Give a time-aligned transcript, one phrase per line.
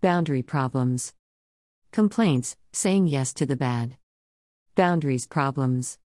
[0.00, 1.12] Boundary problems.
[1.90, 3.96] Compliants, saying yes to the bad.
[4.76, 5.98] Boundaries problems.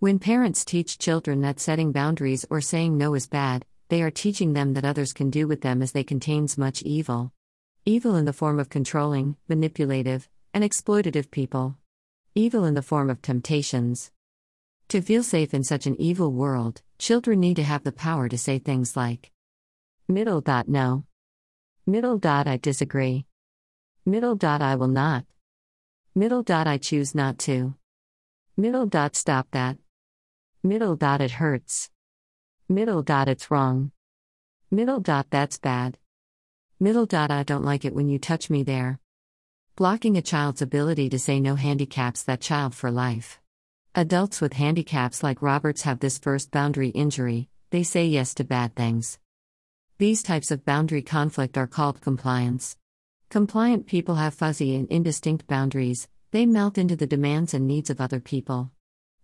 [0.00, 4.54] When parents teach children that setting boundaries or saying no is bad, they are teaching
[4.54, 7.32] them that others can do with them as they contains much evil.
[7.84, 11.76] Evil in the form of controlling, manipulative, and exploitative people.
[12.34, 14.10] Evil in the form of temptations.
[14.88, 18.36] To feel safe in such an evil world, children need to have the power to
[18.36, 19.30] say things like
[20.08, 21.04] Middle no.
[21.84, 23.26] Middle dot I disagree.
[24.06, 25.24] Middle dot I will not.
[26.14, 27.74] Middle dot I choose not to.
[28.56, 29.78] Middle dot stop that.
[30.62, 31.90] Middle dot it hurts.
[32.68, 33.90] Middle dot it's wrong.
[34.70, 35.98] Middle dot that's bad.
[36.78, 39.00] Middle dot I don't like it when you touch me there.
[39.74, 43.40] Blocking a child's ability to say no handicaps that child for life.
[43.96, 48.76] Adults with handicaps like Roberts have this first boundary injury, they say yes to bad
[48.76, 49.18] things.
[50.02, 52.76] These types of boundary conflict are called compliance.
[53.30, 58.00] Compliant people have fuzzy and indistinct boundaries, they melt into the demands and needs of
[58.00, 58.72] other people.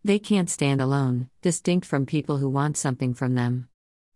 [0.04, 3.68] They can't stand alone, distinct from people who want something from them.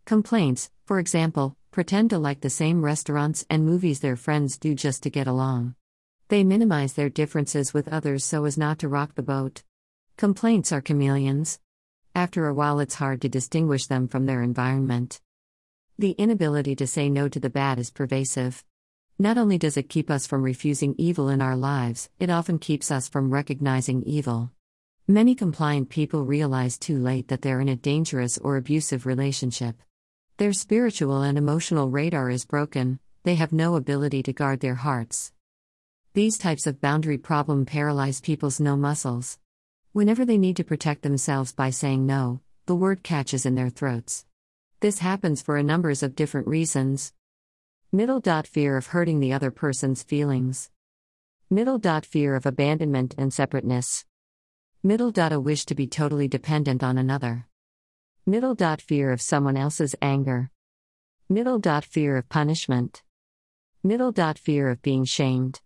[0.05, 5.03] Compliants, for example, pretend to like the same restaurants and movies their friends do just
[5.03, 5.75] to get along.
[6.29, 9.65] They minimize their differences with others so as not to rock the boat.
[10.17, 11.59] Compliants are chameleons.
[12.15, 15.21] After a while, it's hard to distinguish them from their environment.
[15.99, 18.65] The inability to say no to the bad is pervasive.
[19.19, 22.91] Not only does it keep us from refusing evil in our lives, it often keeps
[22.91, 24.51] us from recognizing evil.
[25.07, 29.83] Many compliant people realize too late that they're in a dangerous or abusive relationship.
[30.39, 35.33] Their spiritual and emotional radar is broken, they have no ability to guard their hearts.
[36.15, 39.39] These types of boundary problem paralyze people's no muscles.
[39.93, 44.25] Whenever they need to protect themselves by saying no, the word catches in their throats.
[44.83, 47.13] This happens for a numbers of different reasons.
[47.93, 50.71] Middle dot fear of hurting the other person's feelings.
[51.49, 54.05] Middle dot fear of abandonment and separateness.
[54.83, 57.47] Middle dot a wish to be totally dependent on another.
[58.27, 60.51] Middle dot fear of someone else's anger.
[61.29, 63.05] Middle dot fear of punishment.
[63.85, 65.61] Middle dot fear of being shamed.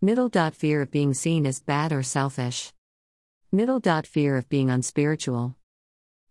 [0.00, 2.72] Middle dot fear of being seen as bad or selfish.
[3.52, 5.54] Middle dot fear of being unspiritual.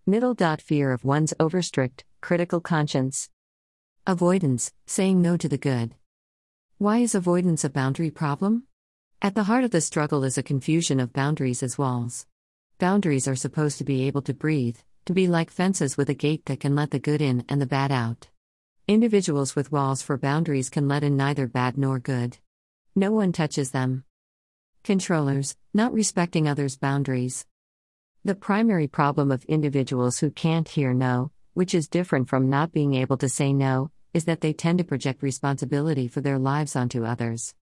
[0.07, 3.29] Middle dot fear of one's overstrict, critical conscience.
[4.07, 5.93] Avoidance, saying no to the good.
[6.79, 8.63] Why is avoidance a boundary problem?
[9.21, 12.25] At the heart of the struggle is a confusion of boundaries as walls.
[12.79, 16.47] Boundaries are supposed to be able to breathe, to be like fences with a gate
[16.47, 18.27] that can let the good in and the bad out.
[18.87, 22.39] Individuals with walls for boundaries can let in neither bad nor good.
[22.95, 24.03] No one touches them.
[24.83, 27.45] Controllers, not respecting others' boundaries.
[28.23, 32.93] The primary problem of individuals who can't hear no, which is different from not being
[32.93, 37.03] able to say no, is that they tend to project responsibility for their lives onto
[37.03, 37.55] others.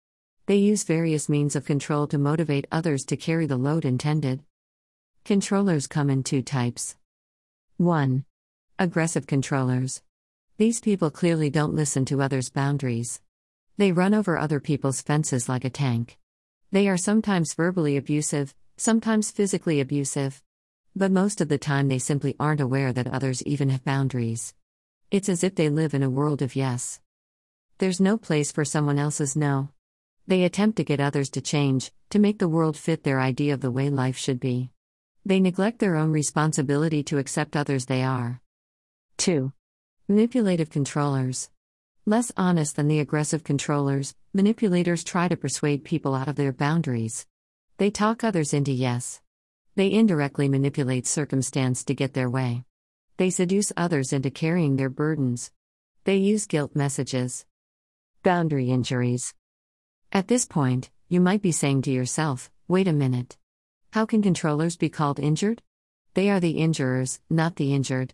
[0.48, 4.44] They use various means of control to motivate others to carry the load intended.
[5.24, 6.98] Controllers come in two types.
[7.78, 8.26] 1.
[8.78, 10.02] Aggressive controllers.
[10.58, 13.22] These people clearly don't listen to others' boundaries.
[13.78, 16.18] They run over other people's fences like a tank.
[16.70, 20.42] They are sometimes verbally abusive, sometimes physically abusive.
[20.96, 24.54] But most of the time, they simply aren't aware that others even have boundaries.
[25.12, 27.00] It's as if they live in a world of yes.
[27.78, 29.70] There's no place for someone else's no.
[30.28, 33.62] They attempt to get others to change, to make the world fit their idea of
[33.62, 34.70] the way life should be.
[35.26, 38.42] They neglect their own responsibility to accept others they are.
[39.18, 39.52] 2.
[40.08, 41.50] Manipulative controllers.
[42.06, 47.26] Less honest than the aggressive controllers, manipulators try to persuade people out of their boundaries.
[47.78, 49.22] They talk others into yes.
[49.80, 52.66] They indirectly manipulate circumstance to get their way.
[53.16, 55.52] They seduce others into carrying their burdens.
[56.04, 57.46] They use guilt messages.
[58.22, 59.34] Boundary injuries.
[60.12, 63.38] At this point, you might be saying to yourself, wait a minute.
[63.92, 65.62] How can controllers be called injured?
[66.14, 68.14] They are the injurers, not the injured.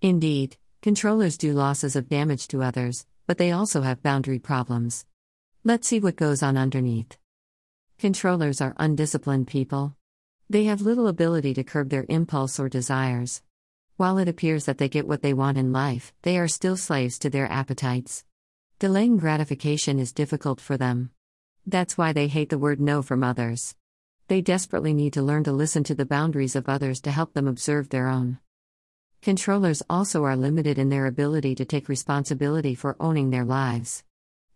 [0.00, 5.04] Indeed, controllers do losses of damage to others, but they also have boundary problems.
[5.62, 7.18] Let's see what goes on underneath.
[7.98, 9.94] Controllers are undisciplined people.
[10.50, 13.42] They have little ability to curb their impulse or desires.
[13.96, 17.18] While it appears that they get what they want in life, they are still slaves
[17.20, 18.24] to their appetites.
[18.78, 21.10] Delaying gratification is difficult for them.
[21.66, 23.76] That's why they hate the word no from others.
[24.28, 27.46] They desperately need to learn to listen to the boundaries of others to help them
[27.46, 28.38] observe their own.
[29.20, 34.02] Controllers also are limited in their ability to take responsibility for owning their lives.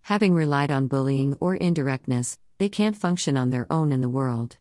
[0.02, 4.56] Having relied on bullying or indirectness, they can't function on their own in the world.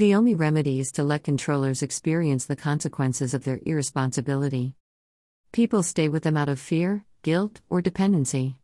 [0.00, 4.74] The only remedy is to let controllers experience the consequences of their irresponsibility.
[5.52, 8.56] People stay with them out of fear, guilt, or dependency.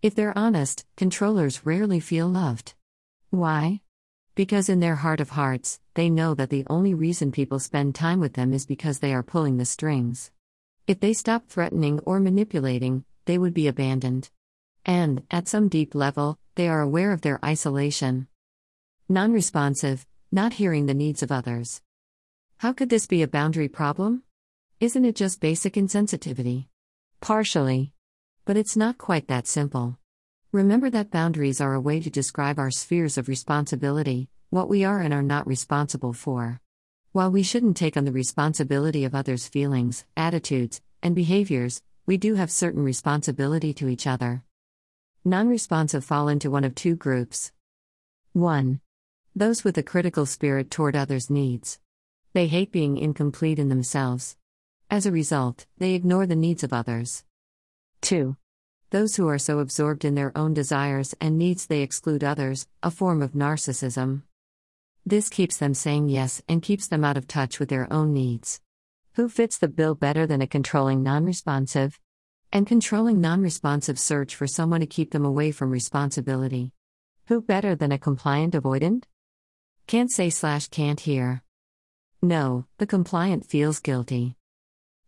[0.00, 2.72] If they're honest, controllers rarely feel loved.
[3.28, 3.82] Why?
[4.34, 8.18] Because in their heart of hearts, they know that the only reason people spend time
[8.18, 10.30] with them is because they are pulling the strings.
[10.86, 14.30] If they stopped threatening or manipulating, they would be abandoned.
[14.86, 18.26] And, at some deep level, they are aware of their isolation.
[19.06, 21.80] Non responsive, not hearing the needs of others.
[22.58, 24.24] How could this be a boundary problem?
[24.78, 26.66] Isn't it just basic insensitivity?
[27.20, 27.92] Partially.
[28.44, 29.98] But it's not quite that simple.
[30.52, 35.00] Remember that boundaries are a way to describe our spheres of responsibility, what we are
[35.00, 36.60] and are not responsible for.
[37.12, 42.34] While we shouldn't take on the responsibility of others' feelings, attitudes, and behaviors, we do
[42.34, 44.42] have certain responsibility to each other.
[45.24, 47.52] Non responsive fall into one of two groups.
[48.34, 48.80] 1.
[49.38, 51.78] Those with a critical spirit toward others' needs.
[52.32, 54.36] They hate being incomplete in themselves.
[54.90, 57.22] As a result, they ignore the needs of others.
[58.00, 58.36] 2.
[58.90, 62.90] Those who are so absorbed in their own desires and needs they exclude others, a
[62.90, 64.22] form of narcissism.
[65.06, 68.60] This keeps them saying yes and keeps them out of touch with their own needs.
[69.12, 72.00] Who fits the bill better than a controlling non responsive?
[72.52, 76.72] And controlling non responsive search for someone to keep them away from responsibility.
[77.26, 79.04] Who better than a compliant avoidant?
[79.88, 81.42] Can't say slash can't hear.
[82.20, 84.36] No, the compliant feels guilty.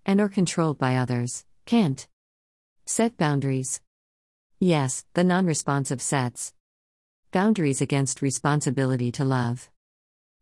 [0.06, 2.08] And or controlled by others, can't.
[2.86, 3.82] Set boundaries.
[4.58, 6.54] Yes, the non responsive sets.
[7.30, 9.68] Boundaries against responsibility to love.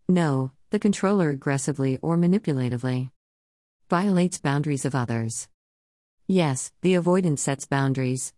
[0.08, 3.10] No, the controller aggressively or manipulatively
[3.90, 5.48] violates boundaries of others.
[6.28, 8.32] Yes, the avoidant sets boundaries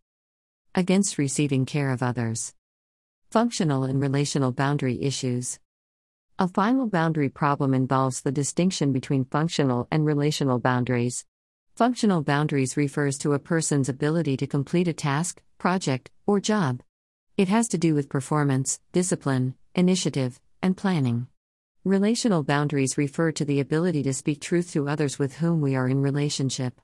[0.74, 2.54] against receiving care of others.
[3.30, 5.58] Functional and relational boundary issues.
[6.40, 11.26] A final boundary problem involves the distinction between functional and relational boundaries.
[11.74, 16.80] Functional boundaries refers to a person's ability to complete a task, project, or job.
[17.36, 21.26] It has to do with performance, discipline, initiative, and planning.
[21.84, 25.88] Relational boundaries refer to the ability to speak truth to others with whom we are
[25.88, 26.80] in relationship.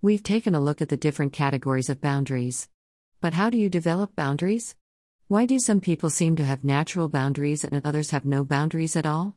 [0.00, 2.66] We've taken a look at the different categories of boundaries.
[3.20, 4.74] But how do you develop boundaries?
[5.30, 9.06] Why do some people seem to have natural boundaries and others have no boundaries at
[9.06, 9.36] all?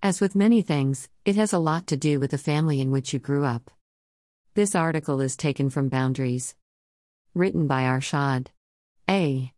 [0.00, 3.12] As with many things, it has a lot to do with the family in which
[3.12, 3.68] you grew up.
[4.54, 6.54] This article is taken from Boundaries.
[7.34, 8.50] Written by Arshad.
[9.10, 9.50] A.